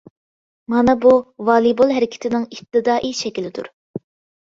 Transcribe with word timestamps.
مانا 0.73 0.95
بۇ 1.03 1.11
ۋالىبول 1.51 1.95
ھەرىكىتىنىڭ 1.99 2.51
ئىپتىدائىي 2.53 3.19
شەكلىدۇر. 3.25 3.75